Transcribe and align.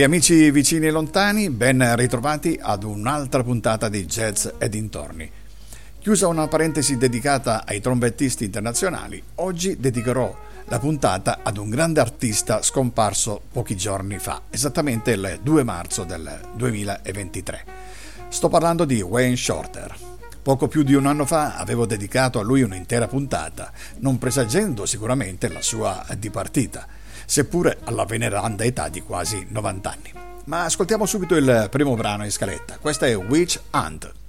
Cari 0.00 0.12
amici 0.14 0.50
vicini 0.50 0.86
e 0.86 0.90
lontani, 0.90 1.50
ben 1.50 1.94
ritrovati 1.94 2.58
ad 2.58 2.84
un'altra 2.84 3.42
puntata 3.42 3.90
di 3.90 4.06
Jazz 4.06 4.48
e 4.56 4.70
dintorni. 4.70 5.30
Chiusa 5.98 6.26
una 6.26 6.48
parentesi 6.48 6.96
dedicata 6.96 7.66
ai 7.66 7.82
trombettisti 7.82 8.44
internazionali, 8.44 9.22
oggi 9.34 9.76
dedicherò 9.76 10.34
la 10.68 10.78
puntata 10.78 11.40
ad 11.42 11.58
un 11.58 11.68
grande 11.68 12.00
artista 12.00 12.62
scomparso 12.62 13.42
pochi 13.52 13.76
giorni 13.76 14.18
fa, 14.18 14.40
esattamente 14.48 15.10
il 15.10 15.38
2 15.42 15.64
marzo 15.64 16.04
del 16.04 16.48
2023. 16.54 17.64
Sto 18.30 18.48
parlando 18.48 18.86
di 18.86 19.02
Wayne 19.02 19.36
Shorter. 19.36 19.94
Poco 20.40 20.66
più 20.66 20.82
di 20.82 20.94
un 20.94 21.04
anno 21.04 21.26
fa 21.26 21.56
avevo 21.56 21.84
dedicato 21.84 22.38
a 22.38 22.42
lui 22.42 22.62
un'intera 22.62 23.06
puntata, 23.06 23.70
non 23.98 24.16
presagendo 24.16 24.86
sicuramente 24.86 25.48
la 25.48 25.60
sua 25.60 26.02
dipartita 26.16 26.86
seppure 27.30 27.78
alla 27.84 28.04
veneranda 28.06 28.64
età 28.64 28.88
di 28.88 29.02
quasi 29.02 29.46
90 29.48 29.88
anni. 29.88 30.12
Ma 30.46 30.64
ascoltiamo 30.64 31.06
subito 31.06 31.36
il 31.36 31.68
primo 31.70 31.94
brano 31.94 32.24
in 32.24 32.32
scaletta. 32.32 32.78
Questa 32.80 33.06
è 33.06 33.16
Witch 33.16 33.60
Hunt. 33.70 34.19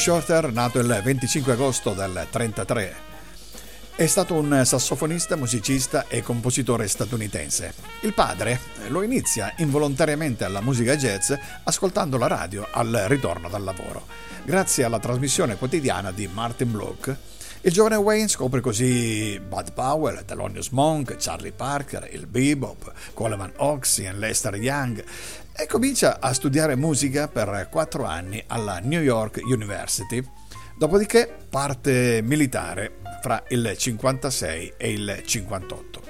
Shorter, 0.00 0.50
nato 0.50 0.78
il 0.78 1.00
25 1.04 1.52
agosto 1.52 1.90
del 1.90 2.08
1933, 2.08 2.94
è 3.96 4.06
stato 4.06 4.32
un 4.32 4.62
sassofonista, 4.64 5.36
musicista 5.36 6.06
e 6.08 6.22
compositore 6.22 6.88
statunitense. 6.88 7.74
Il 8.00 8.14
padre 8.14 8.60
lo 8.88 9.02
inizia 9.02 9.52
involontariamente 9.58 10.44
alla 10.44 10.62
musica 10.62 10.96
jazz 10.96 11.34
ascoltando 11.64 12.16
la 12.16 12.28
radio 12.28 12.66
al 12.70 13.04
ritorno 13.08 13.50
dal 13.50 13.62
lavoro. 13.62 14.06
Grazie 14.42 14.84
alla 14.84 14.98
trasmissione 14.98 15.56
quotidiana 15.56 16.12
di 16.12 16.26
Martin 16.32 16.70
Bloch, 16.70 17.16
il 17.62 17.72
giovane 17.72 17.96
Wayne 17.96 18.28
scopre 18.28 18.60
così 18.60 19.38
Bud 19.38 19.74
Powell, 19.74 20.24
Thelonious 20.24 20.70
Monk, 20.70 21.16
Charlie 21.18 21.52
Parker, 21.52 22.08
il 22.10 22.26
bebop, 22.26 22.90
Coleman 23.12 23.52
Oxy 23.56 24.10
Lester 24.14 24.54
Young 24.54 25.04
e 25.60 25.66
comincia 25.66 26.20
a 26.20 26.32
studiare 26.32 26.74
musica 26.74 27.28
per 27.28 27.68
quattro 27.70 28.04
anni 28.04 28.42
alla 28.46 28.78
New 28.78 29.02
York 29.02 29.40
University. 29.44 30.26
Dopodiché 30.78 31.30
parte 31.50 32.20
militare 32.22 33.00
fra 33.20 33.42
il 33.48 33.74
56 33.76 34.72
e 34.78 34.90
il 34.90 35.22
58. 35.22 36.02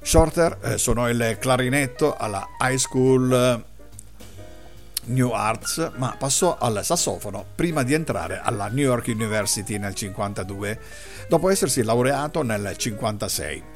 Shorter 0.00 0.58
eh, 0.62 0.78
suonò 0.78 1.10
il 1.10 1.36
clarinetto 1.38 2.16
alla 2.16 2.46
High 2.58 2.78
School 2.78 3.32
eh, 3.32 3.64
New 5.04 5.32
Arts, 5.32 5.92
ma 5.96 6.16
passò 6.18 6.56
al 6.58 6.82
sassofono 6.82 7.44
prima 7.54 7.82
di 7.82 7.92
entrare 7.92 8.40
alla 8.42 8.68
New 8.68 8.84
York 8.84 9.08
University 9.08 9.76
nel 9.76 9.94
52, 9.94 10.80
dopo 11.28 11.50
essersi 11.50 11.82
laureato 11.82 12.42
nel 12.42 12.74
56. 12.74 13.75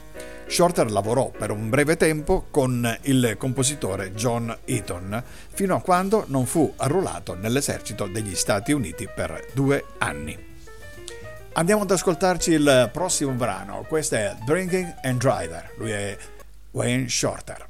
Shorter 0.51 0.91
lavorò 0.91 1.31
per 1.31 1.53
un 1.53 1.69
breve 1.69 1.97
tempo 1.97 2.47
con 2.51 2.99
il 3.03 3.37
compositore 3.39 4.13
John 4.15 4.55
Eaton, 4.65 5.23
fino 5.53 5.77
a 5.77 5.81
quando 5.81 6.25
non 6.27 6.45
fu 6.45 6.75
arruolato 6.77 7.35
nell'esercito 7.35 8.09
degli 8.09 8.35
Stati 8.35 8.73
Uniti 8.73 9.09
per 9.15 9.47
due 9.53 9.85
anni. 9.99 10.37
Andiamo 11.53 11.83
ad 11.83 11.91
ascoltarci 11.93 12.51
il 12.51 12.91
prossimo 12.93 13.31
brano, 13.31 13.85
questo 13.87 14.17
è 14.17 14.35
Drinking 14.45 14.97
and 15.03 15.21
Driver, 15.21 15.73
lui 15.77 15.93
è 15.93 16.17
Wayne 16.73 17.09
Shorter. 17.09 17.69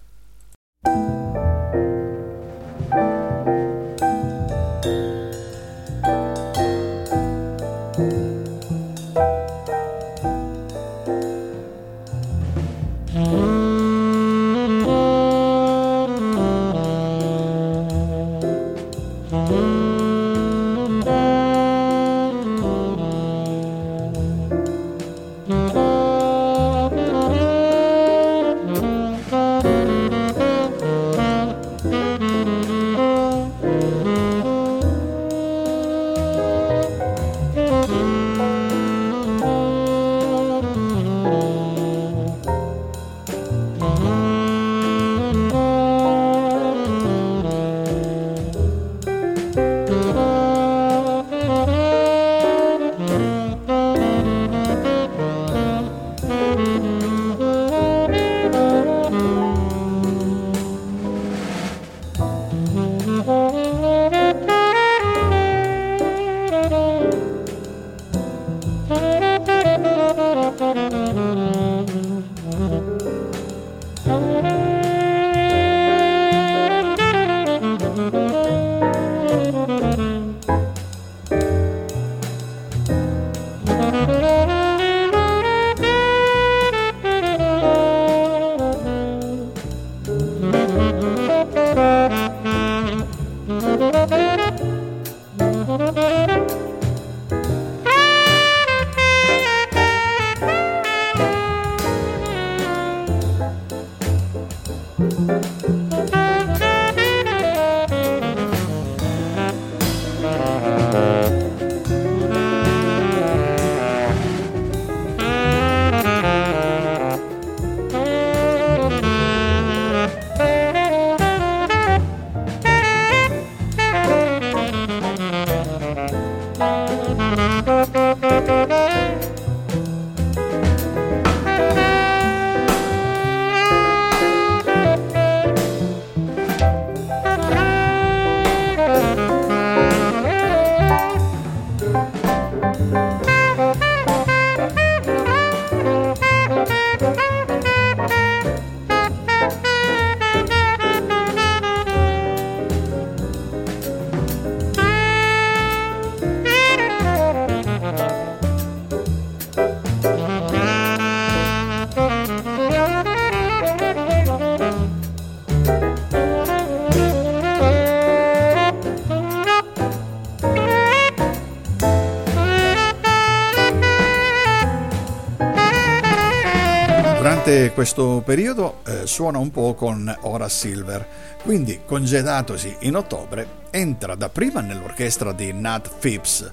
Questo 177.81 178.21
periodo 178.23 178.83
eh, 178.85 179.07
suona 179.07 179.39
un 179.39 179.51
po' 179.51 179.73
con 179.73 180.15
Horace 180.21 180.69
Silver, 180.69 181.09
quindi 181.43 181.81
congedatosi 181.87 182.77
in 182.81 182.95
ottobre 182.95 183.63
entra 183.71 184.15
dapprima 184.17 184.61
nell'orchestra 184.61 185.33
di 185.33 185.51
Nat 185.55 185.91
Phipps 185.99 186.53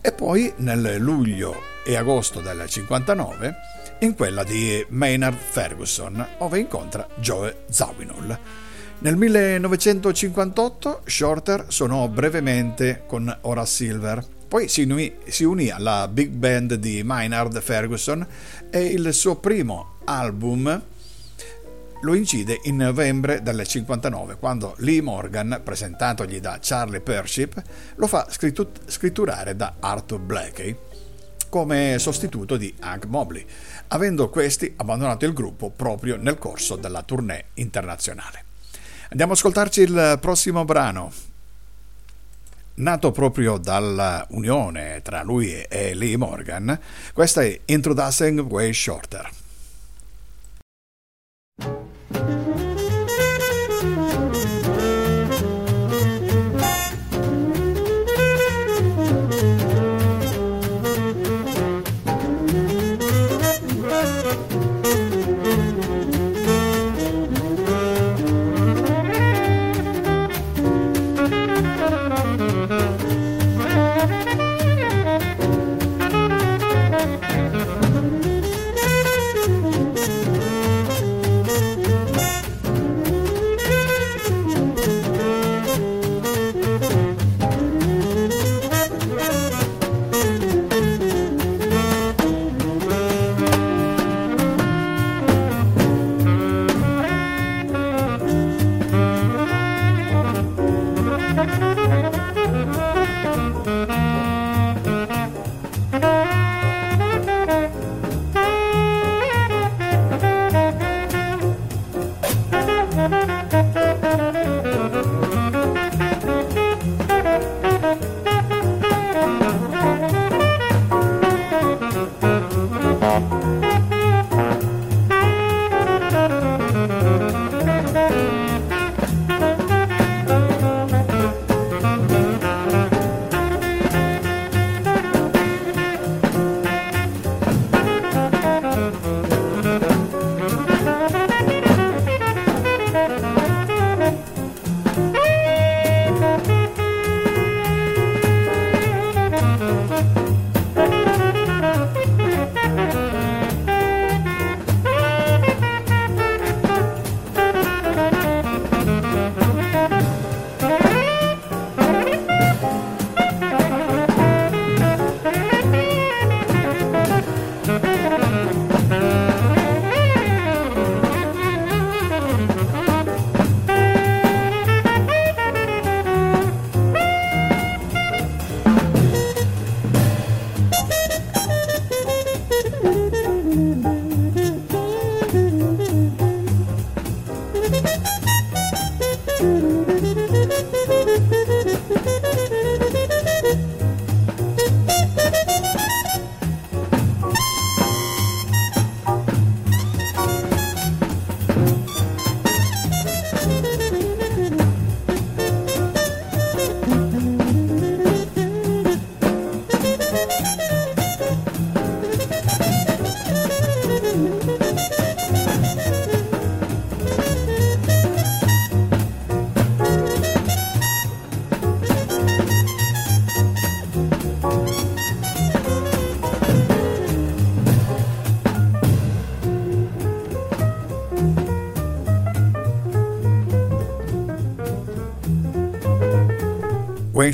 e 0.00 0.10
poi 0.10 0.52
nel 0.56 0.96
luglio 0.98 1.54
e 1.86 1.94
agosto 1.94 2.40
del 2.40 2.64
59 2.66 3.54
in 4.00 4.16
quella 4.16 4.42
di 4.42 4.84
Maynard 4.88 5.36
Ferguson, 5.36 6.26
dove 6.40 6.58
incontra 6.58 7.06
Joe 7.20 7.58
Zawinul. 7.70 8.36
Nel 8.98 9.16
1958 9.16 11.02
Shorter 11.04 11.66
suonò 11.68 12.08
brevemente 12.08 13.04
con 13.06 13.32
Horace 13.42 13.70
Silver 13.70 14.26
poi 14.54 14.68
si 14.68 14.82
unì, 14.82 15.12
si 15.26 15.42
unì, 15.42 15.70
alla 15.70 16.06
big 16.06 16.30
band 16.30 16.74
di 16.74 17.02
Maynard 17.02 17.60
Ferguson 17.60 18.24
e 18.70 18.84
il 18.84 19.12
suo 19.12 19.34
primo 19.34 19.93
album 20.04 20.82
lo 22.02 22.14
incide 22.14 22.60
in 22.64 22.76
novembre 22.76 23.42
del 23.42 23.66
59 23.66 24.36
quando 24.36 24.74
Lee 24.78 25.00
Morgan, 25.00 25.60
presentatogli 25.64 26.38
da 26.38 26.58
Charlie 26.60 27.00
Pership, 27.00 27.62
lo 27.96 28.06
fa 28.06 28.28
scritturare 28.28 29.56
da 29.56 29.76
Arthur 29.80 30.20
Blakey 30.20 30.76
come 31.48 31.96
sostituto 31.98 32.56
di 32.56 32.74
Hank 32.80 33.06
Mobley, 33.06 33.46
avendo 33.88 34.28
questi 34.28 34.74
abbandonato 34.76 35.24
il 35.24 35.32
gruppo 35.32 35.70
proprio 35.70 36.16
nel 36.16 36.36
corso 36.36 36.76
della 36.76 37.02
tournée 37.02 37.46
internazionale. 37.54 38.44
Andiamo 39.10 39.32
ad 39.32 39.38
ascoltarci 39.38 39.80
il 39.80 40.18
prossimo 40.20 40.64
brano, 40.64 41.12
nato 42.74 43.12
proprio 43.12 43.56
dalla 43.56 44.26
unione 44.30 45.00
tra 45.02 45.22
lui 45.22 45.52
e 45.62 45.94
Lee 45.94 46.16
Morgan, 46.16 46.76
questa 47.12 47.42
è 47.42 47.60
Introducing 47.66 48.40
Way 48.40 48.72
Shorter. 48.72 49.42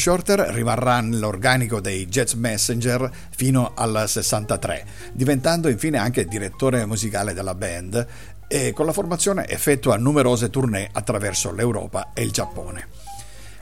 Shorter 0.01 0.41
rimarrà 0.41 1.01
nell'organico 1.01 1.79
dei 1.81 2.07
Jazz 2.07 2.33
Messenger 2.33 3.11
fino 3.37 3.73
al 3.77 4.05
63, 4.09 4.87
diventando 5.13 5.69
infine 5.69 5.99
anche 5.99 6.25
direttore 6.25 6.87
musicale 6.87 7.35
della 7.35 7.55
band 7.55 8.07
e 8.49 8.73
con 8.73 8.87
la 8.87 8.93
formazione 8.93 9.47
effettua 9.47 9.97
numerose 9.99 10.51
tournée 10.51 10.89
attraverso 10.91 11.53
l'Europa 11.53 12.13
e 12.15 12.23
il 12.23 12.33
Giappone. 12.33 12.89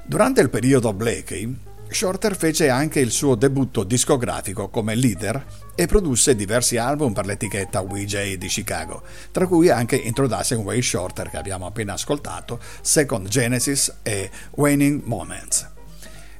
Durante 0.07 0.41
il 0.41 0.49
periodo 0.49 0.95
Blakey, 0.95 1.55
Shorter 1.91 2.37
fece 2.37 2.69
anche 2.69 3.01
il 3.01 3.11
suo 3.11 3.35
debutto 3.35 3.83
discografico 3.83 4.69
come 4.69 4.95
leader 4.95 5.45
e 5.75 5.87
produsse 5.87 6.37
diversi 6.37 6.77
album 6.77 7.13
per 7.13 7.27
l'etichetta 7.27 7.81
WJ 7.81 8.35
di 8.35 8.47
Chicago, 8.47 9.03
tra 9.33 9.47
cui 9.47 9.71
anche 9.71 9.97
Introducing 9.97 10.65
Way 10.65 10.83
Shorter 10.83 11.31
che 11.31 11.37
abbiamo 11.37 11.67
appena 11.67 11.95
ascoltato, 11.95 12.61
Second 12.81 13.27
Genesis 13.27 13.93
e 14.03 14.31
Waning 14.53 15.03
Moments. 15.05 15.77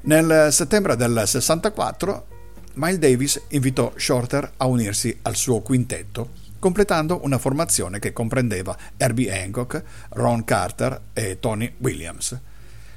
Nel 0.03 0.49
settembre 0.53 0.95
del 0.95 1.23
64 1.27 2.27
Miles 2.75 2.99
Davis 2.99 3.43
invitò 3.49 3.93
Shorter 3.97 4.53
a 4.59 4.67
unirsi 4.67 5.19
al 5.23 5.35
suo 5.35 5.61
quintetto, 5.61 6.31
completando 6.61 7.25
una 7.25 7.39
formazione 7.39 7.99
che 7.99 8.13
comprendeva 8.13 8.77
Herbie 8.97 9.43
Hancock, 9.43 9.83
Ron 10.11 10.45
Carter 10.45 11.01
e 11.13 11.41
Tony 11.41 11.75
Williams. 11.79 12.39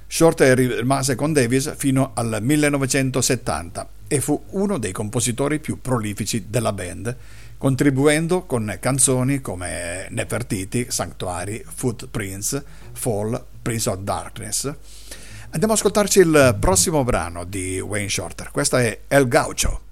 Shorter 0.06 0.56
rimase 0.56 1.16
con 1.16 1.34
Davis 1.34 1.74
fino 1.76 2.12
al 2.14 2.38
1970 2.40 3.90
e 4.08 4.22
fu 4.22 4.40
uno 4.50 4.78
dei 4.78 4.92
compositori 4.92 5.60
più 5.60 5.82
prolifici 5.82 6.46
della 6.50 6.74
band, 6.74 7.16
contribuendo 7.58 8.44
con 8.44 8.78
canzoni 8.80 9.42
come 9.42 10.06
Nefertiti, 10.12 10.86
Sanctuary, 10.90 11.64
Footprints, 11.66 12.62
Fall, 12.92 13.44
Prince 13.64 13.90
of 13.90 13.98
Darkness 14.00 14.76
Andiamo 15.54 15.74
ad 15.74 15.80
ascoltarci 15.80 16.20
il 16.20 16.56
prossimo 16.62 17.04
brano 17.04 17.44
di 17.44 17.78
Wayne 17.82 18.08
Shorter. 18.08 18.52
Questa 18.52 18.82
è 18.82 19.02
El 19.10 19.28
Gaucho. 19.28 19.91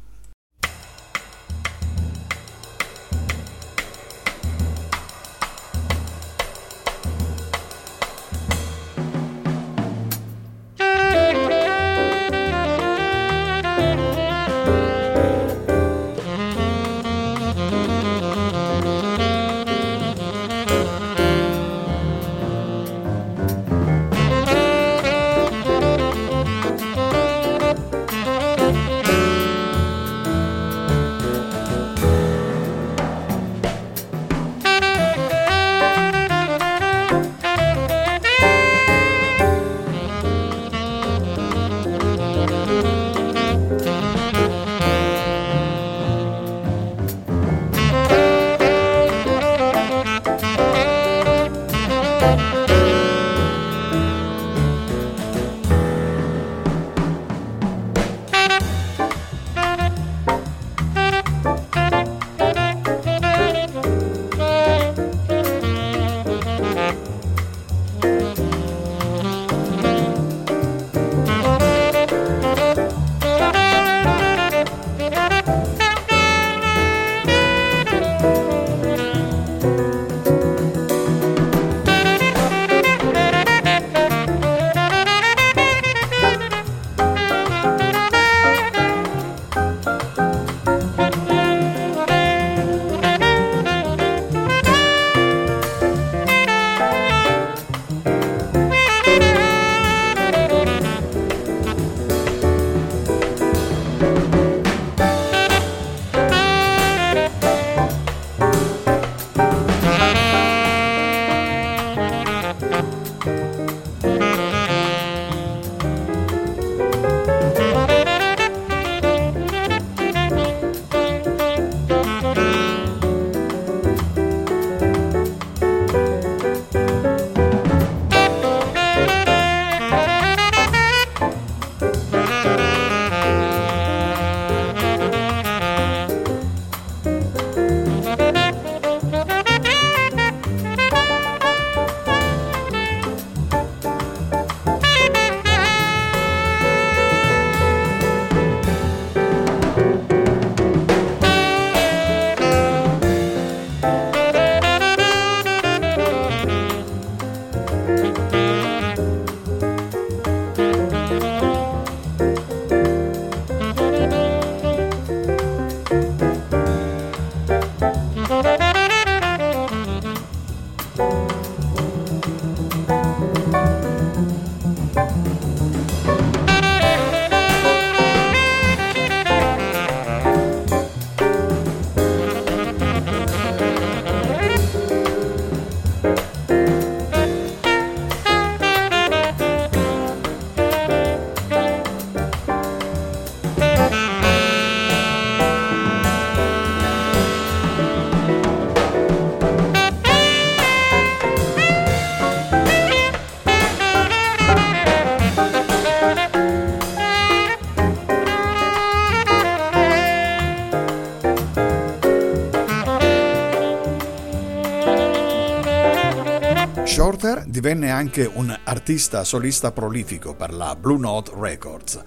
Divenne 217.60 217.92
anche 217.92 218.24
un 218.24 218.58
artista 218.64 219.26
solista 219.26 219.74
prolifico 219.74 220.34
per 220.34 220.54
la 220.54 220.78
Blue 220.78 220.98
Note 220.98 221.32
Records 221.36 222.02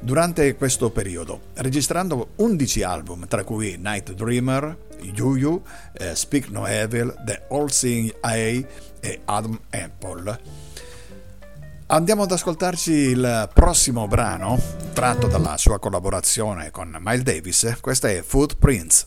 durante 0.00 0.54
questo 0.54 0.88
periodo, 0.90 1.48
registrando 1.56 2.28
11 2.36 2.82
album, 2.82 3.28
tra 3.28 3.44
cui 3.44 3.76
Night 3.76 4.12
Dreamer, 4.14 4.74
You 5.02 5.62
eh, 5.92 6.14
Speak 6.14 6.48
No 6.48 6.66
Evil, 6.66 7.14
The 7.22 7.42
All 7.50 7.66
Seeing 7.66 8.14
Eye 8.22 8.66
e 9.00 9.20
Adam 9.26 9.60
Apple. 9.68 10.40
Andiamo 11.88 12.22
ad 12.22 12.32
ascoltarci 12.32 12.90
il 12.90 13.50
prossimo 13.52 14.08
brano, 14.08 14.58
tratto 14.94 15.26
dalla 15.26 15.58
sua 15.58 15.78
collaborazione 15.78 16.70
con 16.70 16.96
Miles 16.98 17.22
Davis. 17.24 17.76
Questa 17.82 18.08
è 18.08 18.22
Footprints. 18.22 19.06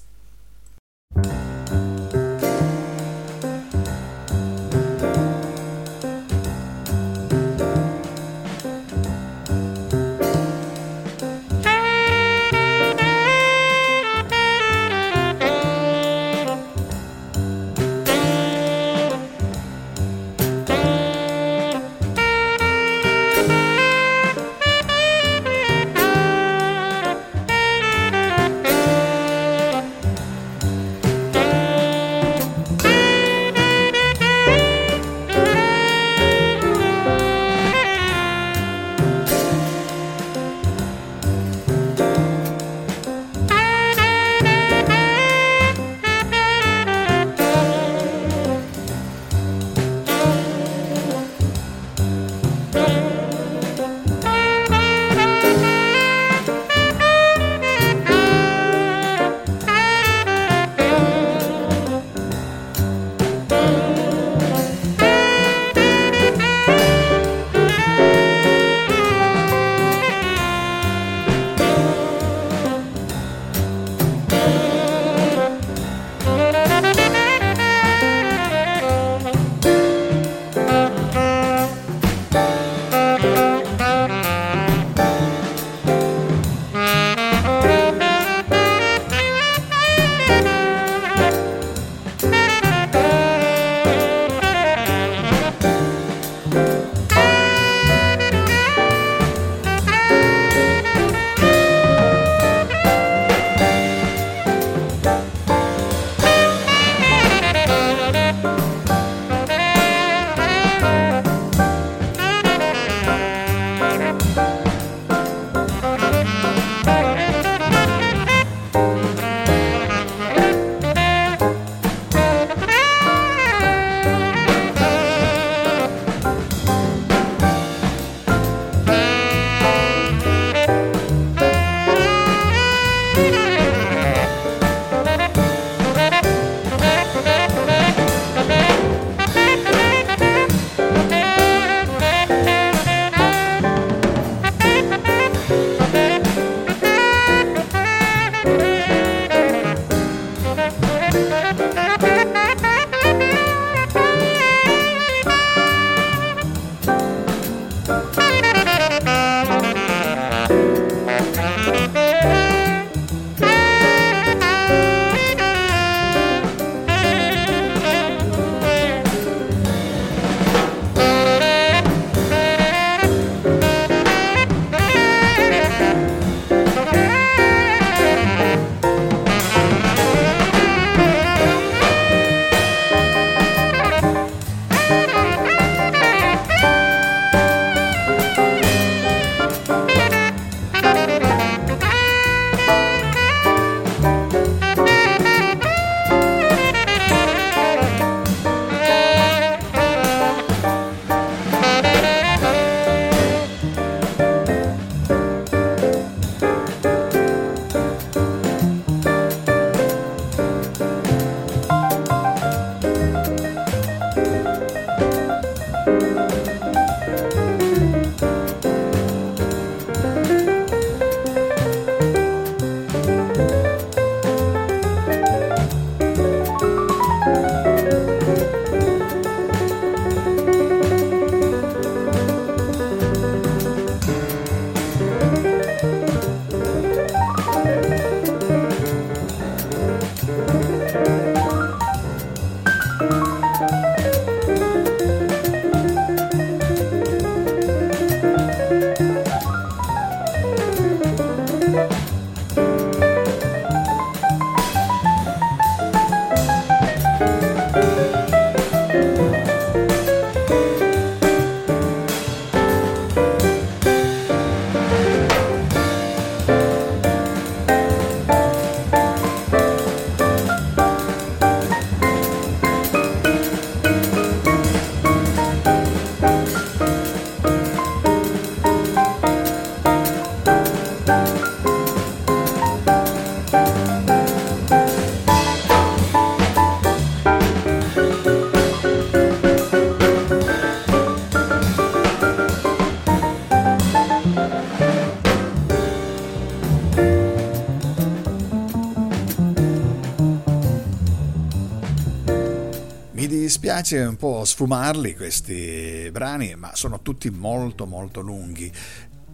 Piace 303.77 303.99
un 303.99 304.15
po' 304.15 304.43
sfumarli 304.43 305.15
questi 305.15 306.09
brani, 306.11 306.55
ma 306.55 306.71
sono 306.73 307.03
tutti 307.03 307.29
molto 307.29 307.85
molto 307.85 308.21
lunghi 308.21 308.71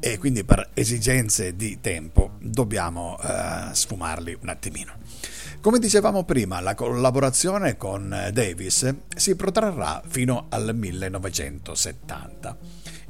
e 0.02 0.18
quindi 0.18 0.44
per 0.44 0.72
esigenze 0.74 1.56
di 1.56 1.80
tempo 1.80 2.32
dobbiamo 2.42 3.18
uh, 3.22 3.72
sfumarli 3.72 4.38
un 4.42 4.50
attimino. 4.50 4.96
Come 5.62 5.80
dicevamo 5.80 6.26
prima, 6.26 6.60
la 6.60 6.76
collaborazione 6.76 7.78
con 7.78 8.32
Davis 8.34 8.94
si 9.16 9.38
protrarrà 9.38 10.04
fino 10.06 10.48
al 10.50 10.76
1970. 10.76 12.58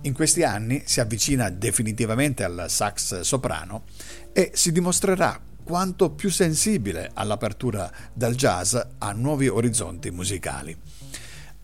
In 0.02 0.13
questi 0.13 0.43
anni 0.43 0.84
si 0.86 1.00
avvicina 1.00 1.50
definitivamente 1.50 2.43
al 2.43 2.65
sax 2.67 3.22
soprano 3.22 3.86
e 4.34 4.52
si 4.54 4.72
dimostrerà 4.72 5.41
quanto 5.63 6.12
più 6.12 6.30
sensibile 6.30 7.10
all'apertura 7.12 7.91
del 8.13 8.36
jazz 8.36 8.76
a 9.00 9.12
nuovi 9.13 9.48
orizzonti 9.48 10.12
musicali. 10.12 10.92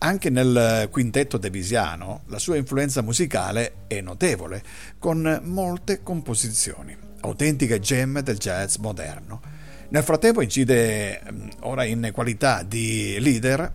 Anche 0.02 0.30
nel 0.30 0.88
quintetto 0.90 1.36
devisiano 1.36 2.22
la 2.28 2.38
sua 2.38 2.56
influenza 2.56 3.02
musicale 3.02 3.84
è 3.86 4.00
notevole, 4.00 4.62
con 4.98 5.40
molte 5.44 6.02
composizioni, 6.02 6.96
autentiche 7.20 7.80
gemme 7.80 8.22
del 8.22 8.38
jazz 8.38 8.76
moderno. 8.76 9.42
Nel 9.90 10.02
frattempo 10.02 10.40
incide 10.40 11.20
mm, 11.30 11.48
ora 11.60 11.84
in 11.84 12.10
qualità 12.14 12.62
di 12.62 13.18
leader, 13.20 13.74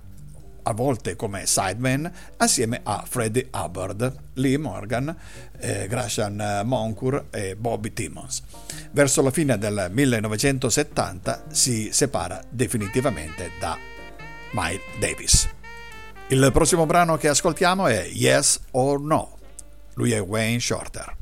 a 0.63 0.73
volte 0.73 1.15
come 1.15 1.45
sideman, 1.45 2.11
assieme 2.38 2.79
a 2.81 3.03
Freddie 3.07 3.49
Hubbard, 3.51 4.15
Lee 4.33 4.57
Morgan, 4.57 5.15
eh, 5.59 5.85
Gratian 5.88 6.63
Moncur 6.65 7.27
e 7.29 7.55
Bobby 7.55 7.93
Timmons. 7.93 8.41
Verso 8.89 9.21
la 9.21 9.29
fine 9.29 9.59
del 9.59 9.89
1970 9.91 11.43
si 11.51 11.89
separa 11.91 12.41
definitivamente 12.49 13.51
da 13.59 13.77
Miles 14.53 14.81
Davis. 14.99 15.47
Il 16.27 16.49
prossimo 16.51 16.88
brano 16.88 17.17
che 17.17 17.27
ascoltiamo 17.27 17.85
è 17.85 18.09
Yes 18.11 18.59
or 18.71 18.99
No. 18.99 19.38
Lui 19.93 20.11
è 20.11 20.19
Wayne 20.19 20.59
Shorter. 20.59 21.15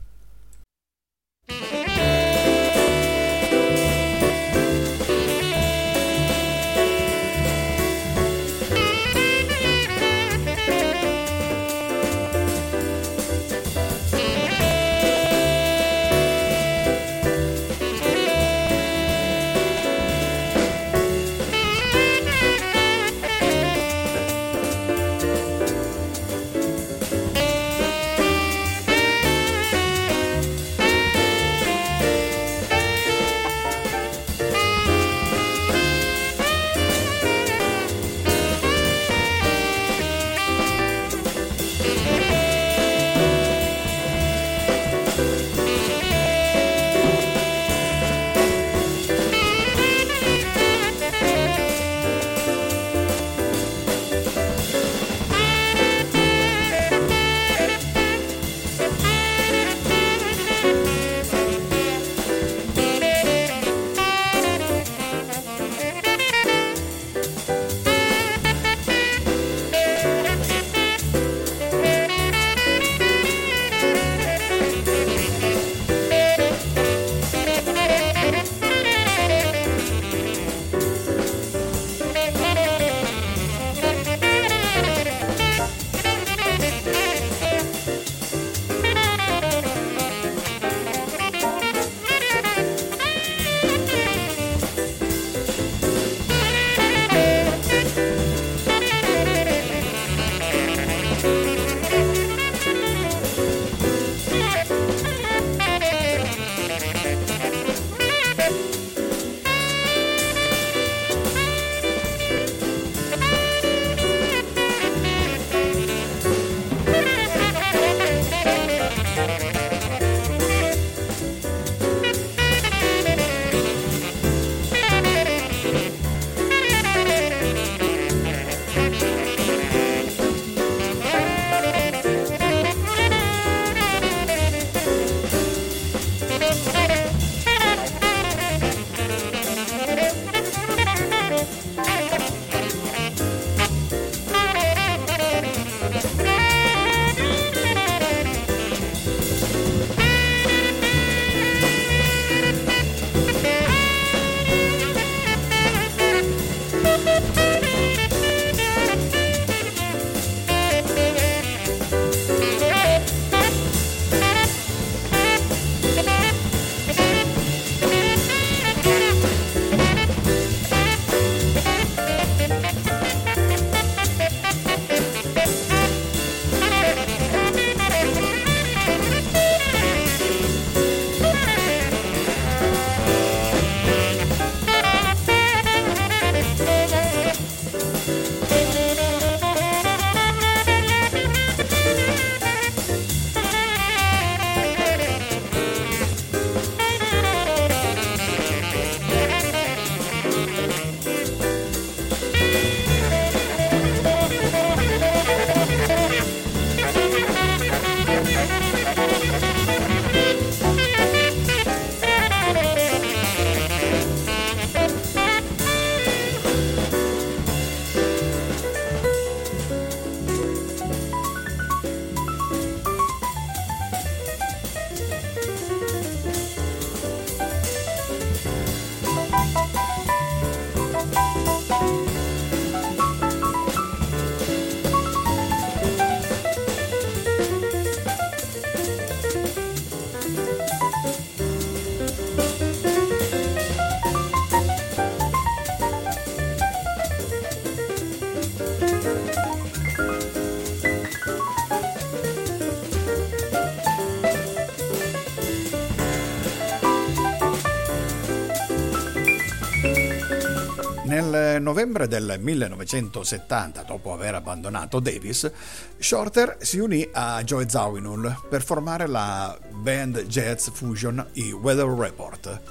Novembre 261.64 262.08
del 262.08 262.36
1970, 262.40 263.82
dopo 263.82 264.14
aver 264.14 264.36
abbandonato 264.36 265.00
Davis, 265.00 265.50
Shorter 265.98 266.58
si 266.60 266.78
unì 266.78 267.10
a 267.12 267.44
Joe 267.44 267.68
Zawinul 267.68 268.44
per 268.48 268.64
formare 268.64 269.08
la 269.08 269.58
band 269.72 270.26
jazz 270.28 270.70
fusion 270.70 271.26
i 271.34 271.52
Weather 271.52 271.88
Report. 271.88 272.62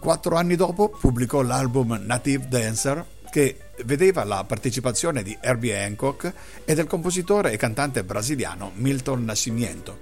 Quattro 0.00 0.36
anni 0.36 0.56
dopo 0.56 0.88
pubblicò 0.88 1.42
l'album 1.42 2.00
Native 2.04 2.48
Dancer 2.48 3.04
che 3.30 3.58
vedeva 3.84 4.24
la 4.24 4.44
partecipazione 4.44 5.22
di 5.22 5.36
Herbie 5.40 5.84
Hancock 5.84 6.32
e 6.64 6.74
del 6.74 6.86
compositore 6.86 7.52
e 7.52 7.56
cantante 7.56 8.02
brasiliano 8.02 8.72
Milton 8.74 9.24
Nascimento. 9.24 9.98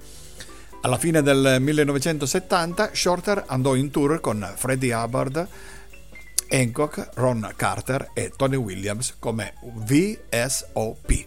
Alla 0.82 0.98
fine 0.98 1.22
del 1.22 1.56
1970 1.60 2.90
Shorter 2.92 3.44
andò 3.46 3.74
in 3.74 3.90
tour 3.90 4.20
con 4.20 4.46
Freddie 4.54 4.92
Hubbard, 4.92 5.48
Hancock, 6.50 7.10
Ron 7.14 7.52
Carter 7.56 8.10
e 8.14 8.32
Tony 8.36 8.56
Williams 8.56 9.16
come 9.18 9.54
VSOP. 9.62 11.26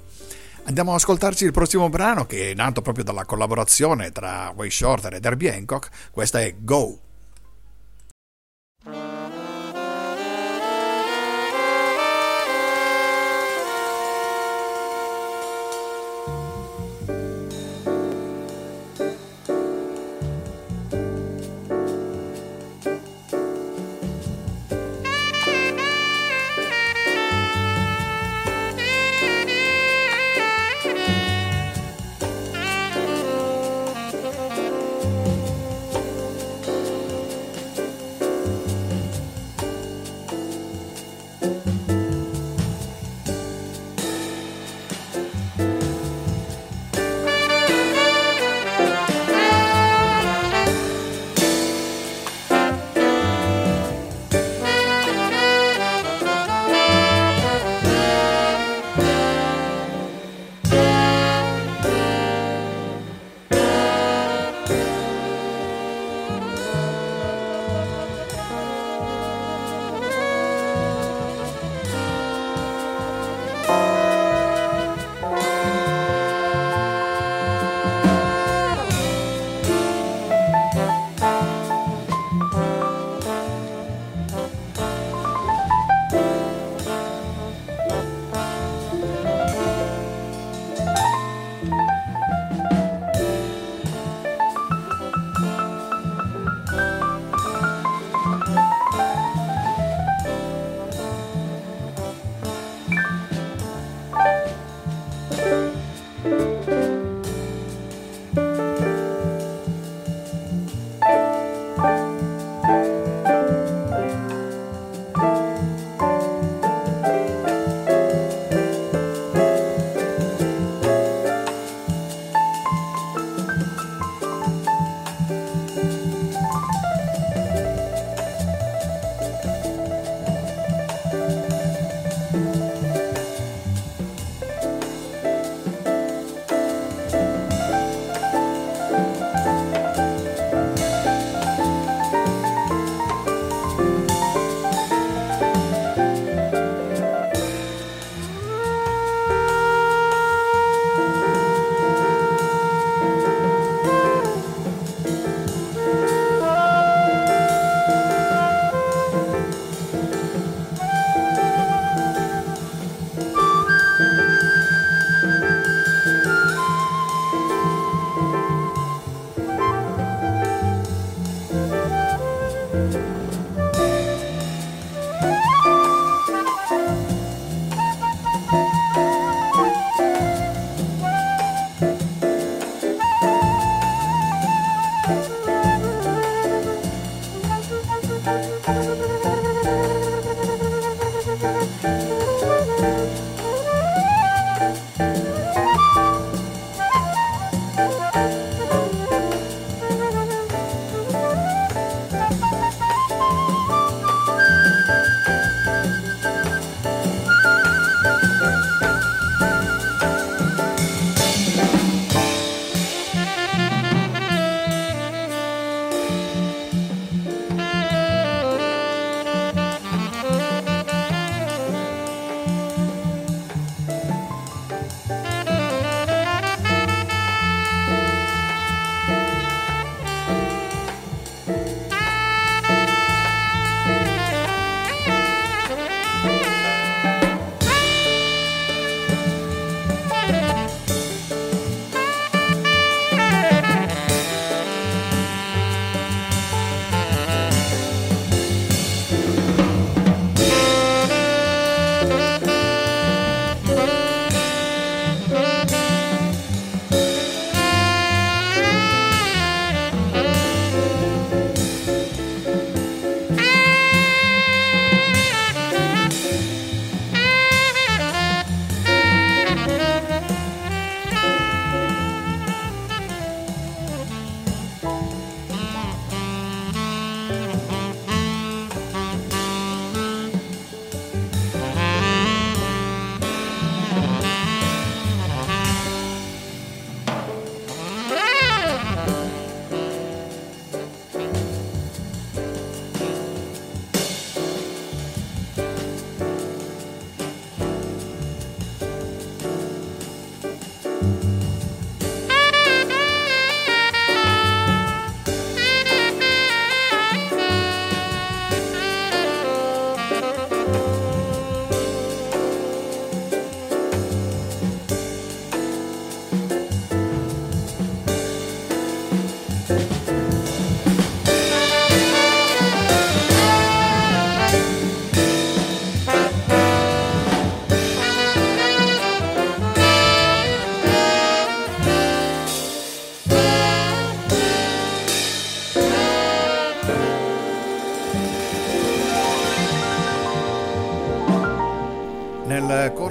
Andiamo 0.65 0.91
ad 0.91 0.97
ascoltarci 0.97 1.45
il 1.45 1.51
prossimo 1.51 1.87
brano 1.89 2.25
che 2.25 2.51
è 2.51 2.53
nato 2.53 2.81
proprio 2.81 3.03
dalla 3.03 3.25
collaborazione 3.25 4.11
tra 4.11 4.51
Way 4.55 4.69
Shorter 4.69 5.13
e 5.13 5.19
Herbie 5.21 5.55
Hancock. 5.55 6.09
Questa 6.11 6.41
è 6.41 6.55
Go! 6.59 7.06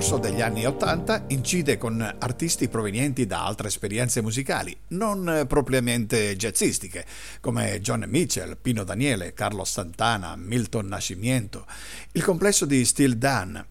Corso 0.08 0.18
degli 0.28 0.40
anni 0.40 0.64
Ottanta 0.64 1.24
incide 1.28 1.78
con 1.78 2.00
artisti 2.00 2.68
provenienti 2.68 3.26
da 3.26 3.44
altre 3.44 3.66
esperienze 3.66 4.22
musicali, 4.22 4.76
non 4.88 5.46
propriamente 5.48 6.36
jazzistiche, 6.36 7.04
come 7.40 7.80
John 7.80 8.04
Mitchell, 8.06 8.56
Pino 8.62 8.84
Daniele, 8.84 9.32
Carlos 9.32 9.68
Santana, 9.68 10.36
Milton 10.36 10.86
Nascimento, 10.86 11.66
il 12.12 12.22
complesso 12.22 12.66
di 12.66 12.84
Still 12.84 13.14
Dan. 13.14 13.66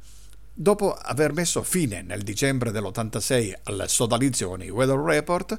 Dopo 0.53 0.91
aver 0.91 1.31
messo 1.31 1.63
fine 1.63 2.01
nel 2.01 2.23
dicembre 2.23 2.71
dell'86 2.71 3.53
al 3.63 3.85
sodalizione 3.87 4.69
Weather 4.69 4.99
Report, 4.99 5.57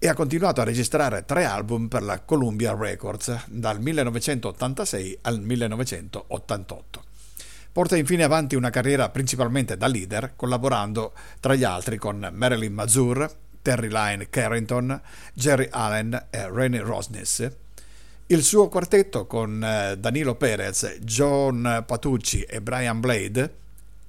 e 0.00 0.08
ha 0.08 0.14
continuato 0.14 0.60
a 0.60 0.64
registrare 0.64 1.24
tre 1.24 1.44
album 1.44 1.86
per 1.86 2.02
la 2.02 2.18
Columbia 2.22 2.74
Records 2.76 3.44
dal 3.46 3.80
1986 3.80 5.18
al 5.22 5.40
1988. 5.40 7.10
Porta 7.72 7.96
infine 7.96 8.22
avanti 8.22 8.54
una 8.54 8.68
carriera 8.68 9.08
principalmente 9.08 9.78
da 9.78 9.86
leader, 9.86 10.34
collaborando 10.36 11.14
tra 11.40 11.54
gli 11.54 11.64
altri 11.64 11.96
con 11.96 12.28
Marilyn 12.30 12.74
Mazur, 12.74 13.34
Terry 13.62 13.88
Lyne 13.88 14.28
Carrington, 14.28 15.00
Jerry 15.32 15.68
Allen 15.70 16.26
e 16.28 16.50
Rennie 16.50 16.82
Rosnes. 16.82 17.50
Il 18.26 18.42
suo 18.42 18.68
quartetto 18.68 19.26
con 19.26 19.64
eh, 19.64 19.96
Danilo 19.98 20.34
Perez, 20.34 20.98
John 21.00 21.82
Patucci 21.86 22.42
e 22.42 22.60
Brian 22.60 23.00
Blade 23.00 23.54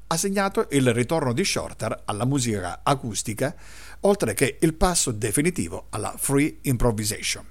ha 0.07 0.17
segnato 0.17 0.67
il 0.71 0.93
ritorno 0.93 1.31
di 1.31 1.45
Shorter 1.45 2.01
alla 2.03 2.25
musica 2.25 2.81
acustica, 2.83 3.55
oltre 4.01 4.33
che 4.33 4.57
il 4.59 4.73
passo 4.73 5.11
definitivo 5.11 5.85
alla 5.89 6.13
free 6.17 6.57
improvisation. 6.63 7.45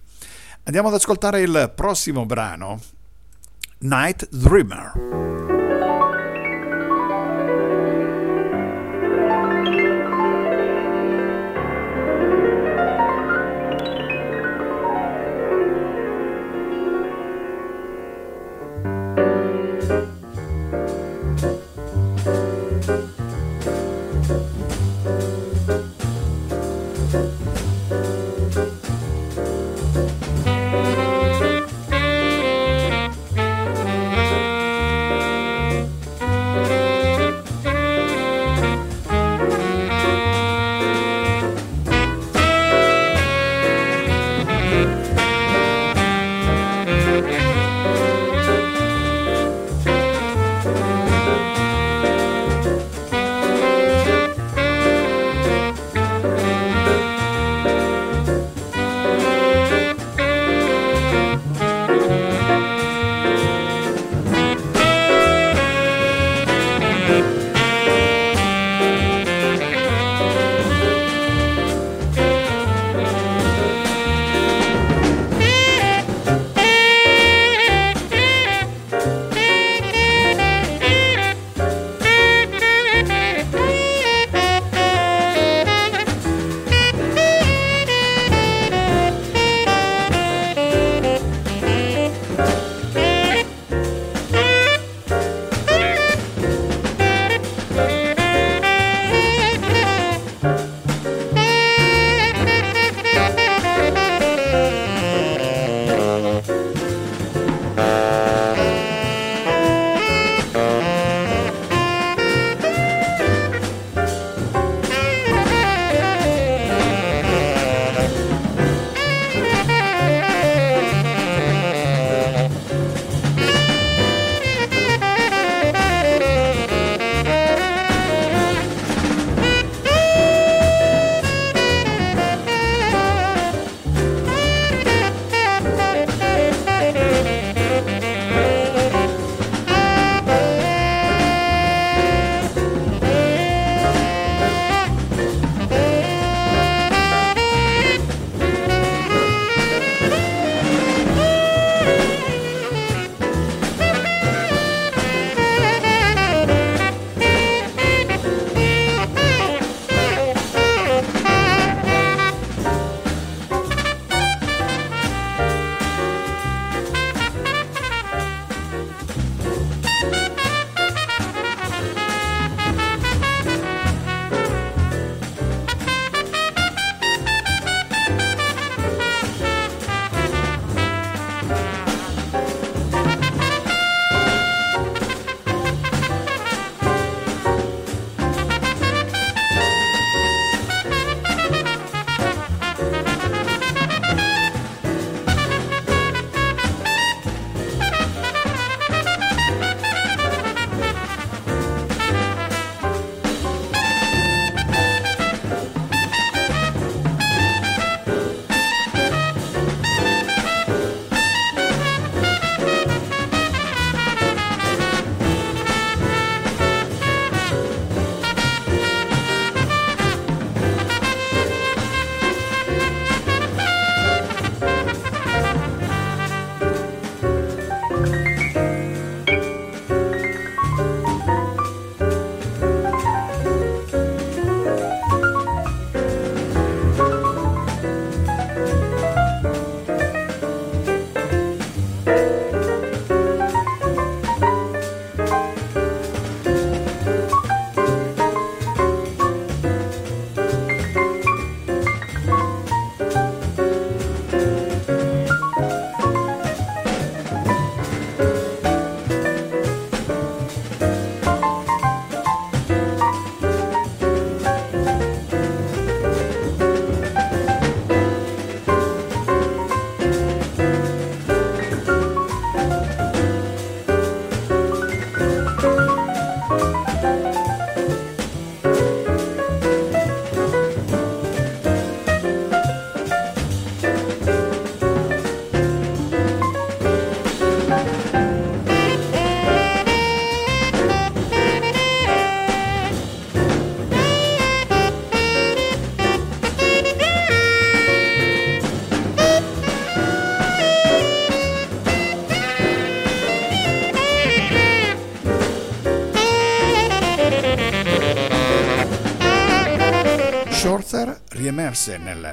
Andiamo 0.65 0.89
ad 0.89 0.95
ascoltare 0.95 1.41
il 1.41 1.73
prossimo 1.75 2.27
brano, 2.27 2.81
Night 3.79 4.29
Dreamer. 4.29 5.32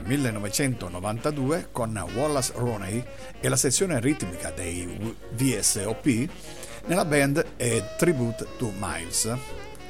1992 0.10 1.68
con 1.72 1.96
Wallace 2.16 2.54
Roney 2.56 3.04
e 3.40 3.48
la 3.48 3.56
sezione 3.56 4.00
ritmica 4.00 4.50
dei 4.50 5.16
VSOP 5.34 6.28
nella 6.86 7.06
band 7.06 7.38
A 7.38 7.82
Tribute 7.96 8.48
to 8.58 8.74
Miles. 8.80 9.32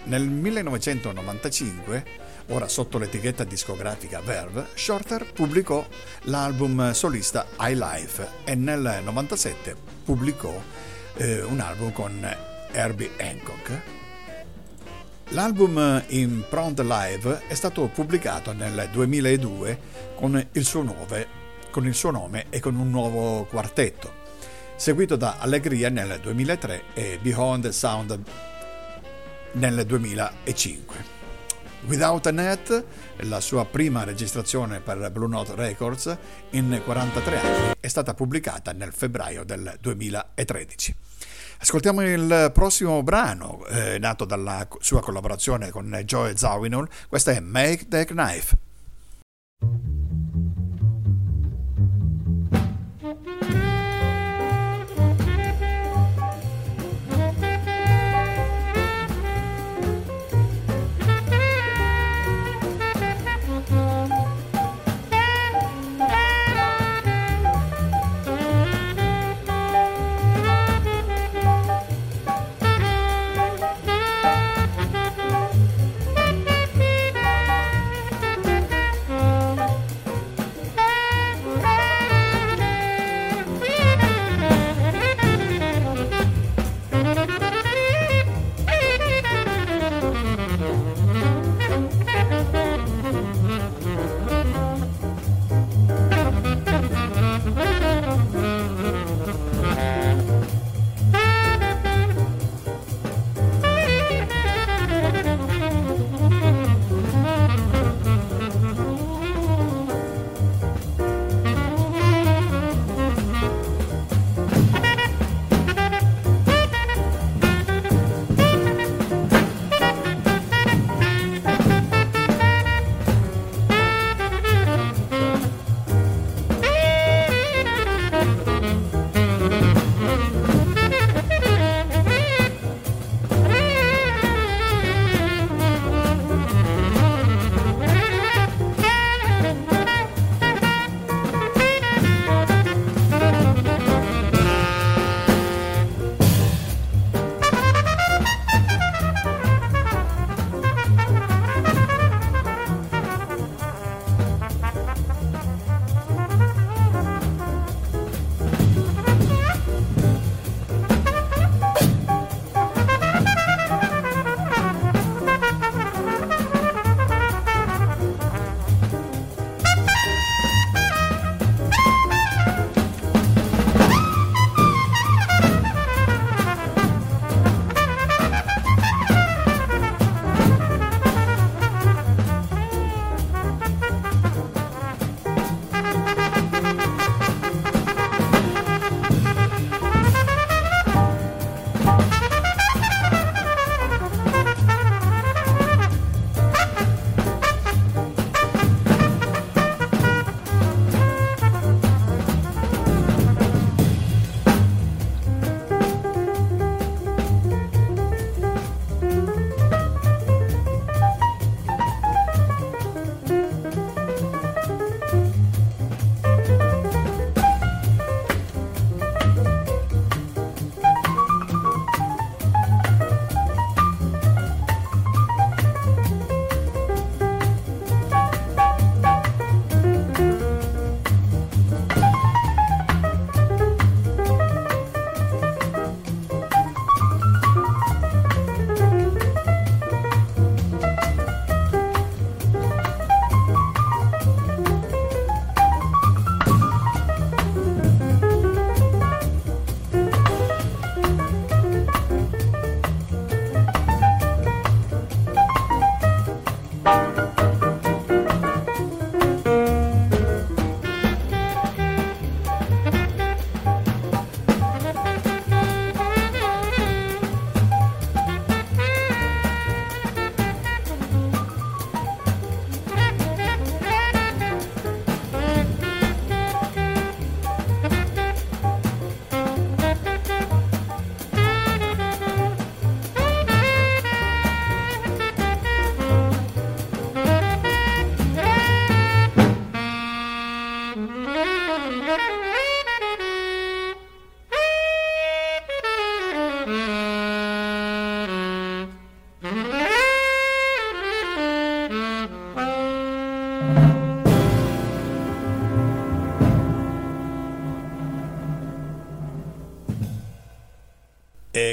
Nel 0.03 0.28
1995, 0.28 2.05
ora 2.47 2.67
sotto 2.67 2.97
l'etichetta 2.97 3.45
discografica 3.45 4.20
Verve, 4.20 4.67
Shorter 4.74 5.32
pubblicò 5.32 5.88
l'album 6.24 6.91
solista 6.91 7.45
I 7.57 7.76
Life 7.76 8.28
e 8.43 8.55
nel 8.55 8.80
1997 8.80 9.76
pubblicò 10.03 10.61
eh, 11.15 11.43
un 11.43 11.61
album 11.61 11.93
con 11.93 12.36
Herbie 12.74 13.11
Hancock 13.17 13.98
L'album 15.34 16.03
In 16.07 16.43
Pront 16.49 16.80
Live 16.80 17.43
è 17.47 17.53
stato 17.53 17.86
pubblicato 17.93 18.51
nel 18.51 18.89
2002 18.91 19.80
con 20.15 20.43
il, 20.53 20.65
suo 20.65 20.82
nome, 20.82 21.27
con 21.69 21.86
il 21.86 21.93
suo 21.93 22.09
nome 22.09 22.47
e 22.49 22.59
con 22.59 22.75
un 22.75 22.89
nuovo 22.89 23.43
quartetto, 23.45 24.11
seguito 24.75 25.15
da 25.17 25.36
Allegria 25.38 25.89
nel 25.89 26.19
2003 26.19 26.82
e 26.95 27.19
Behind 27.21 27.67
Sound 27.69 28.19
nel 29.51 29.86
2005. 29.86 31.17
Without 31.86 32.25
a 32.25 32.32
Net, 32.32 32.84
la 33.17 33.39
sua 33.39 33.65
prima 33.65 34.03
registrazione 34.03 34.80
per 34.80 35.11
Blue 35.11 35.30
Note 35.30 35.53
Records 35.53 36.17
in 36.51 36.82
43 36.84 37.39
anni, 37.39 37.73
è 37.80 37.88
stata 37.88 38.15
pubblicata 38.15 38.71
nel 38.71 38.91
febbraio 38.91 39.43
del 39.43 39.77
2013. 39.80 40.95
Ascoltiamo 41.62 42.01
il 42.01 42.51
prossimo 42.53 43.03
brano, 43.03 43.66
eh, 43.68 43.99
nato 43.99 44.24
dalla 44.24 44.66
sua 44.80 45.01
collaborazione 45.01 45.72
con 45.72 46.01
Joe 46.05 46.38
Zawinul. 46.38 46.88
Questa 47.10 47.32
è 47.32 47.39
Make 47.41 47.88
the 47.89 48.05
Knife. 48.05 48.57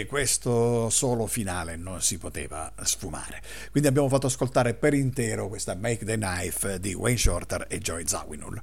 Questo 0.04 0.90
solo 0.90 1.26
finale 1.26 1.76
non 1.76 2.02
si 2.02 2.18
poteva 2.18 2.70
sfumare. 2.82 3.40
Quindi 3.70 3.88
abbiamo 3.88 4.10
fatto 4.10 4.26
ascoltare 4.26 4.74
per 4.74 4.92
intero 4.92 5.48
questa 5.48 5.74
Make 5.74 6.04
the 6.04 6.16
Knife 6.16 6.78
di 6.78 6.92
Wayne 6.92 7.16
Shorter 7.16 7.64
e 7.70 7.78
Joy 7.78 8.06
Zawinul. 8.06 8.60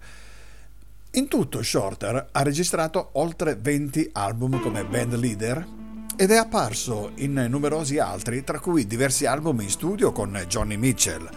In 1.15 1.27
tutto 1.27 1.63
Shorter 1.63 2.29
ha 2.31 2.41
registrato 2.43 3.09
oltre 3.13 3.55
20 3.55 4.11
album 4.13 4.59
come 4.61 4.83
band 4.83 5.15
leader 5.15 5.65
ed 6.15 6.31
è 6.31 6.37
apparso 6.37 7.11
in 7.15 7.47
numerosi 7.49 7.97
altri, 7.97 8.43
tra 8.43 8.59
cui 8.59 8.85
diversi 8.85 9.25
album 9.25 9.61
in 9.61 9.69
studio 9.69 10.11
con 10.11 10.43
Johnny 10.47 10.75
Mitchell. 10.75 11.27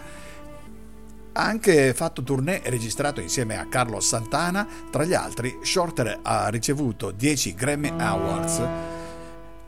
Ha 1.33 1.43
anche 1.43 1.93
fatto 1.93 2.23
tournée 2.23 2.63
e 2.63 2.69
registrato 2.69 3.21
insieme 3.21 3.57
a 3.57 3.67
Carlos 3.67 4.07
Santana, 4.07 4.67
tra 4.91 5.03
gli 5.03 5.13
altri 5.13 5.59
Shorter 5.61 6.19
ha 6.23 6.47
ricevuto 6.49 7.11
10 7.11 7.53
Grammy 7.53 7.93
Awards, 7.95 8.61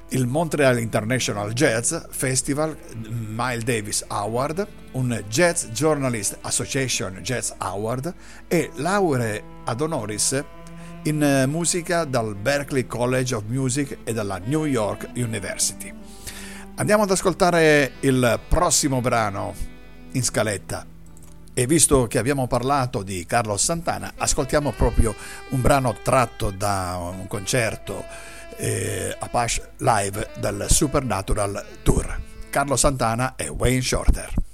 il 0.10 0.26
Montreal 0.26 0.80
International 0.80 1.53
Jazz 1.53 1.95
Festival 2.10 2.76
Miles 3.10 3.64
Davis 3.64 4.03
Award, 4.07 4.68
un 4.93 5.24
Jazz 5.28 5.66
Journalist 5.68 6.38
Association 6.41 7.20
Jazz 7.22 7.51
Award 7.57 8.14
e 8.47 8.72
lauree 8.76 9.43
ad 9.66 9.82
honoris 9.82 10.43
in 11.03 11.45
musica 11.47 12.05
dal 12.05 12.36
Berklee 12.36 12.88
College 12.88 13.36
of 13.36 13.43
Music 13.47 13.99
e 14.03 14.14
dalla 14.14 14.39
New 14.43 14.66
York 14.66 15.10
University. 15.16 15.93
Andiamo 16.76 17.03
ad 17.03 17.12
ascoltare 17.12 17.93
il 18.01 18.39
prossimo 18.47 19.01
brano 19.01 19.53
in 20.14 20.24
scaletta. 20.24 20.86
E 21.53 21.68
visto 21.68 22.07
che 22.07 22.18
abbiamo 22.18 22.47
parlato 22.47 23.03
di 23.03 23.26
Carlos 23.26 23.62
Santana, 23.62 24.14
ascoltiamo 24.16 24.72
proprio 24.72 25.14
un 25.49 25.62
brano 25.62 25.93
tratto 26.01 26.51
da 26.51 26.97
un 27.01 27.28
concerto 27.28 28.05
eh, 28.60 29.16
Apache 29.18 29.72
Live 29.78 30.30
dal 30.39 30.66
Supernatural 30.68 31.66
Tour. 31.82 32.20
Carlo 32.49 32.76
Santana 32.76 33.36
e 33.38 33.47
Wayne 33.47 33.82
Shorter. 33.82 34.49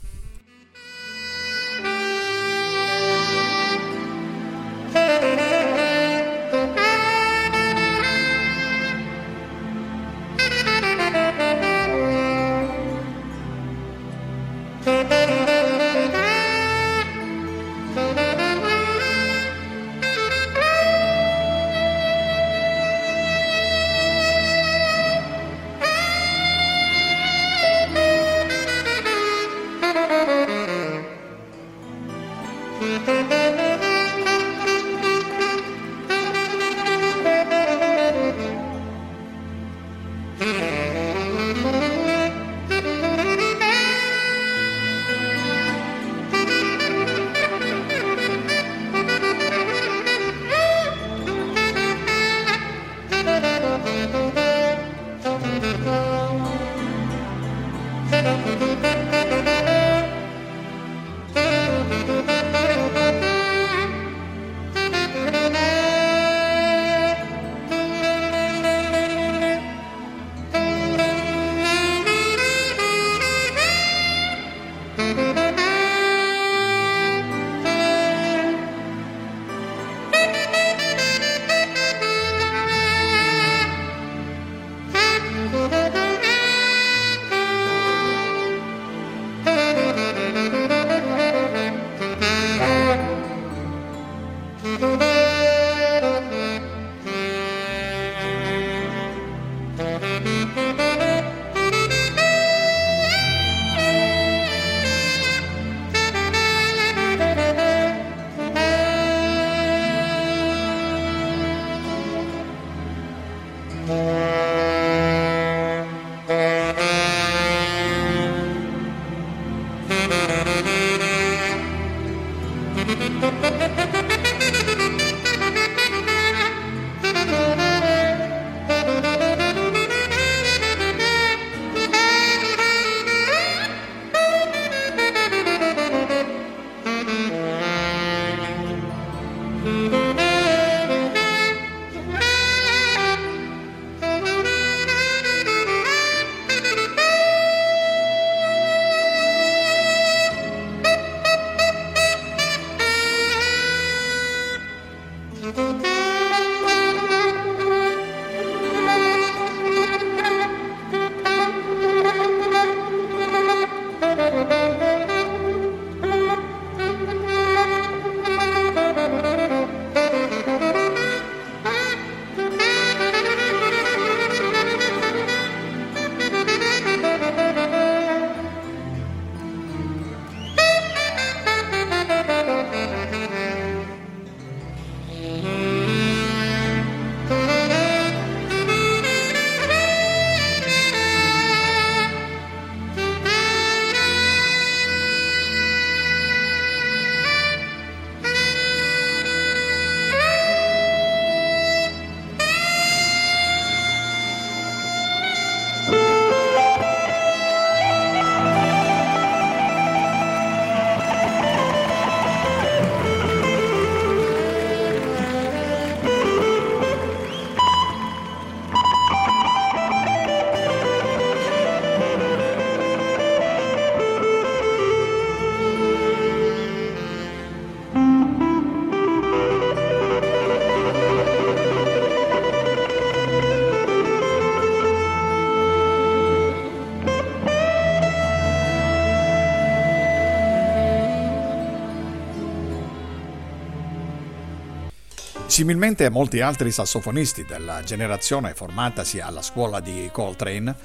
Similmente 245.56 246.04
a 246.04 246.12
molti 246.12 246.42
altri 246.42 246.70
sassofonisti 246.70 247.46
della 247.46 247.82
generazione 247.82 248.54
formatasi 248.54 249.22
alla 249.22 249.42
scuola 249.42 249.80
di 249.80 250.10
Coltrane, 250.12 250.76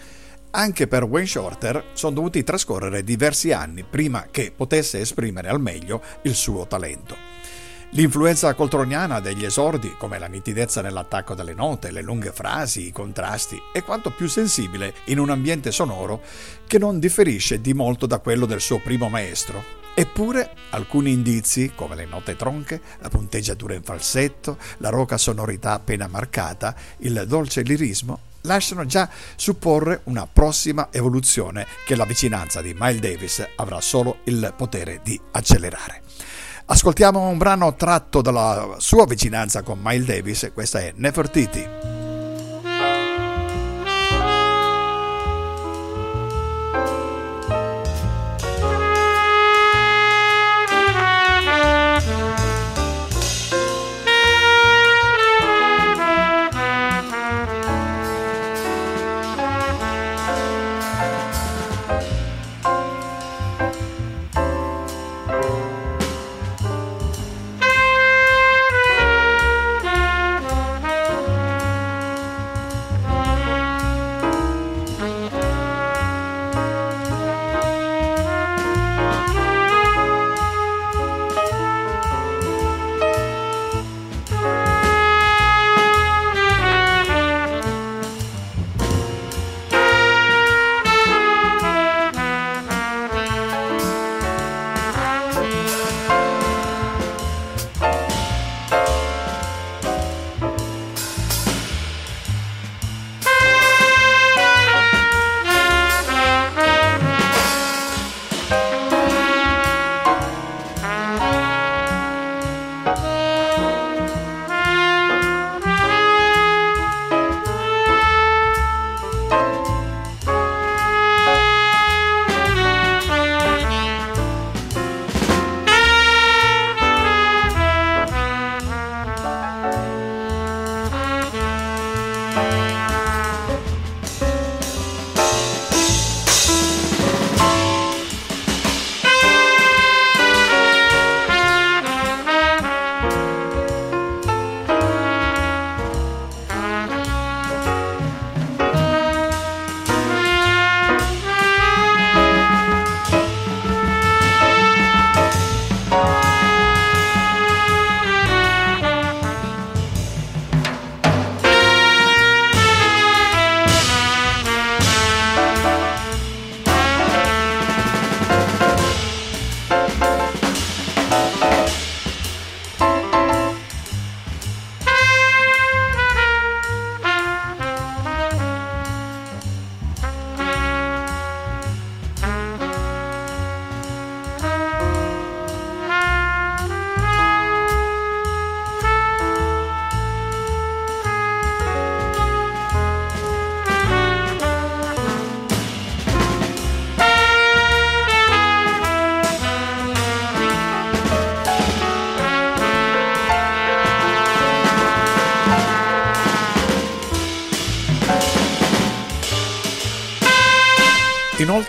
anche 0.51 0.87
per 0.87 1.03
Wayne 1.03 1.27
Shorter 1.27 1.87
sono 1.93 2.15
dovuti 2.15 2.45
trascorrere 2.45 3.03
diversi 3.03 3.51
anni 3.51 3.83
prima 3.83 4.29
che 4.31 4.53
potesse 4.55 5.01
esprimere 5.01 5.49
al 5.49 5.61
meglio 5.61 6.01
il 6.23 6.37
suo 6.37 6.69
talento. 6.69 7.17
L'influenza 7.95 8.55
coltroniana 8.55 9.19
degli 9.19 9.45
esordi, 9.45 9.97
come 9.99 10.21
la 10.21 10.29
nitidezza 10.29 10.83
nell'attacco 10.83 11.35
delle 11.35 11.55
note, 11.55 11.91
le 11.91 12.03
lunghe 12.03 12.31
frasi, 12.31 12.87
i 12.87 12.93
contrasti, 12.93 13.61
è 13.73 13.83
quanto 13.83 14.11
più 14.11 14.29
sensibile 14.29 14.95
in 15.07 15.19
un 15.19 15.31
ambiente 15.31 15.73
sonoro 15.73 16.23
che 16.69 16.79
non 16.79 17.01
differisce 17.01 17.61
di 17.61 17.75
molto 17.75 18.07
da 18.07 18.21
quello 18.21 18.47
del 18.47 18.61
suo 18.61 18.79
primo 18.79 19.09
maestro, 19.09 19.80
Eppure 20.01 20.55
alcuni 20.71 21.13
indizi, 21.13 21.73
come 21.75 21.95
le 21.95 22.07
note 22.07 22.35
tronche, 22.35 22.81
la 23.01 23.11
punteggiatura 23.11 23.75
in 23.75 23.83
falsetto, 23.83 24.57
la 24.79 24.89
roca 24.89 25.19
sonorità 25.19 25.73
appena 25.73 26.07
marcata, 26.07 26.75
il 27.01 27.25
dolce 27.27 27.61
lirismo, 27.61 28.19
lasciano 28.43 28.87
già 28.87 29.11
supporre 29.37 30.01
una 30.05 30.27
prossima 30.27 30.89
evoluzione 30.91 31.67
che 31.85 31.97
la 31.97 32.07
vicinanza 32.07 32.63
di 32.63 32.75
Miles 32.75 33.01
Davis 33.01 33.47
avrà 33.57 33.79
solo 33.83 34.21
il 34.25 34.55
potere 34.57 35.01
di 35.05 35.21
accelerare. 35.33 36.01
Ascoltiamo 36.65 37.29
un 37.29 37.37
brano 37.37 37.75
tratto 37.75 38.23
dalla 38.23 38.77
sua 38.79 39.05
vicinanza 39.05 39.61
con 39.61 39.81
Miles 39.83 40.07
Davis, 40.07 40.51
questa 40.55 40.79
è 40.79 40.95
Nefertiti. 40.97 42.00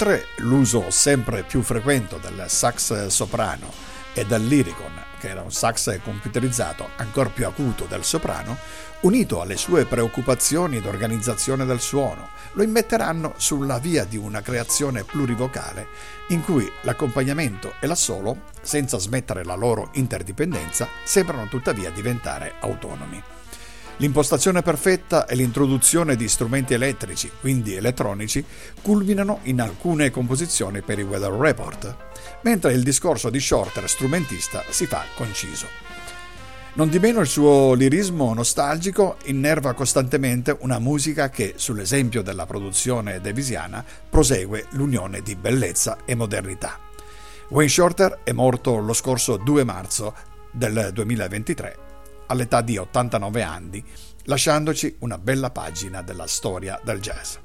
Inoltre 0.01 0.29
l'uso 0.37 0.89
sempre 0.89 1.43
più 1.43 1.61
frequente 1.61 2.19
del 2.19 2.45
sax 2.47 3.05
soprano 3.05 3.71
e 4.15 4.25
del 4.25 4.47
lyricon, 4.47 4.91
che 5.19 5.29
era 5.29 5.43
un 5.43 5.51
sax 5.51 5.99
computerizzato 6.01 6.89
ancora 6.95 7.29
più 7.29 7.45
acuto 7.45 7.85
del 7.85 8.03
soprano, 8.03 8.57
unito 9.01 9.41
alle 9.41 9.57
sue 9.57 9.85
preoccupazioni 9.85 10.81
d'organizzazione 10.81 11.65
del 11.65 11.79
suono, 11.79 12.29
lo 12.53 12.63
immetteranno 12.63 13.35
sulla 13.37 13.77
via 13.77 14.03
di 14.03 14.17
una 14.17 14.41
creazione 14.41 15.03
plurivocale 15.03 15.89
in 16.29 16.43
cui 16.43 16.67
l'accompagnamento 16.81 17.75
e 17.79 17.85
l'assolo, 17.85 18.45
senza 18.59 18.97
smettere 18.97 19.43
la 19.43 19.55
loro 19.55 19.89
interdipendenza, 19.93 20.87
sembrano 21.03 21.47
tuttavia 21.47 21.91
diventare 21.91 22.55
autonomi. 22.61 23.21
L'impostazione 24.01 24.63
perfetta 24.63 25.27
e 25.27 25.35
l'introduzione 25.35 26.15
di 26.15 26.27
strumenti 26.27 26.73
elettrici, 26.73 27.29
quindi 27.39 27.75
elettronici, 27.75 28.43
culminano 28.81 29.41
in 29.43 29.61
alcune 29.61 30.09
composizioni 30.09 30.81
per 30.81 30.97
i 30.97 31.03
Weather 31.03 31.31
Report, 31.31 31.95
mentre 32.41 32.73
il 32.73 32.81
discorso 32.81 33.29
di 33.29 33.39
Shorter 33.39 33.87
strumentista 33.87 34.63
si 34.69 34.87
fa 34.87 35.03
conciso. 35.15 35.67
Non 36.73 36.89
di 36.89 36.97
meno 36.97 37.19
il 37.19 37.27
suo 37.27 37.73
lirismo 37.75 38.33
nostalgico 38.33 39.17
innerva 39.25 39.73
costantemente 39.73 40.57
una 40.61 40.79
musica 40.79 41.29
che, 41.29 41.53
sull'esempio 41.57 42.23
della 42.23 42.47
produzione 42.47 43.21
devisiana, 43.21 43.85
prosegue 44.09 44.65
l'unione 44.71 45.21
di 45.21 45.35
bellezza 45.35 45.99
e 46.05 46.15
modernità. 46.15 46.79
Wayne 47.49 47.69
Shorter 47.69 48.21
è 48.23 48.31
morto 48.31 48.79
lo 48.79 48.93
scorso 48.93 49.37
2 49.37 49.63
marzo 49.63 50.15
del 50.49 50.89
2023 50.91 51.89
all'età 52.31 52.61
di 52.61 52.77
89 52.77 53.43
anni, 53.43 53.83
lasciandoci 54.23 54.95
una 54.99 55.17
bella 55.17 55.51
pagina 55.51 56.01
della 56.01 56.27
storia 56.27 56.79
del 56.83 56.99
jazz. 56.99 57.35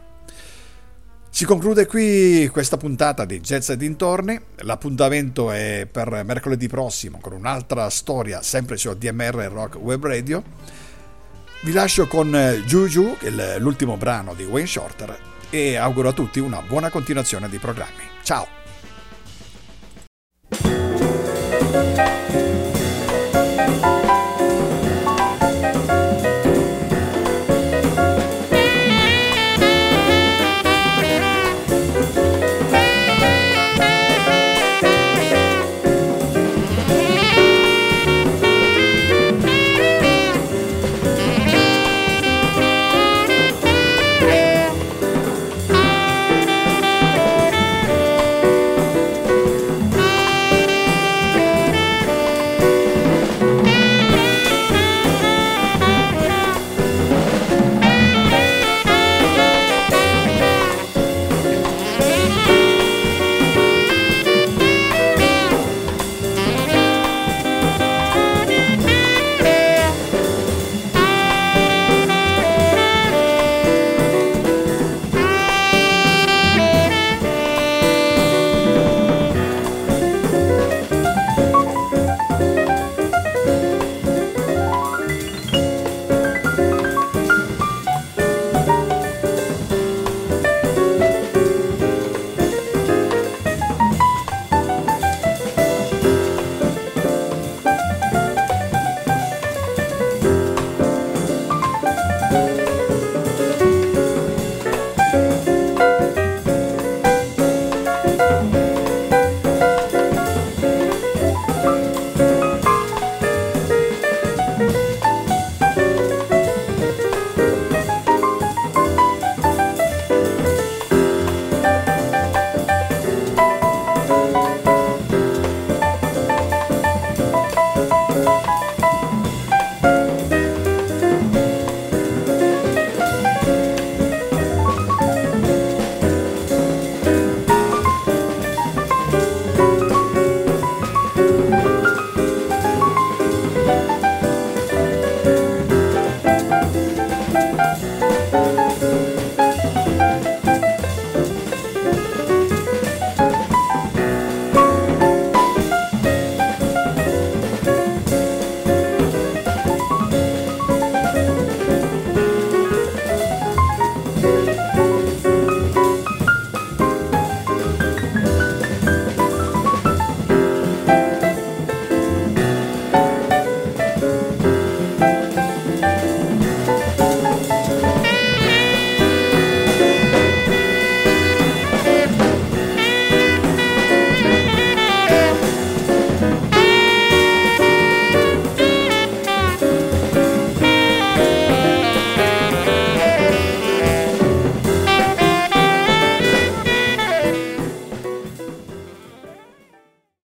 Si 1.29 1.45
conclude 1.45 1.85
qui 1.85 2.49
questa 2.51 2.79
puntata 2.79 3.27
di 3.27 3.41
Jazz 3.41 3.69
e 3.69 3.77
dintorni. 3.77 4.41
L'appuntamento 4.61 5.51
è 5.51 5.87
per 5.91 6.23
mercoledì 6.25 6.67
prossimo 6.67 7.19
con 7.21 7.35
un'altra 7.35 7.91
storia 7.91 8.41
sempre 8.41 8.79
su 8.79 8.91
DMR 8.97 9.35
Rock 9.53 9.77
Web 9.77 10.07
Radio. 10.07 10.43
Vi 11.61 11.73
lascio 11.73 12.07
con 12.07 12.31
Juju, 12.65 13.19
l'ultimo 13.59 13.99
brano 13.99 14.33
di 14.33 14.45
Wayne 14.45 14.67
Shorter, 14.67 15.19
e 15.51 15.77
auguro 15.77 16.09
a 16.09 16.13
tutti 16.13 16.39
una 16.39 16.63
buona 16.63 16.89
continuazione 16.89 17.51
di 17.51 17.59
programmi. 17.59 18.05
Ciao! 18.23 18.66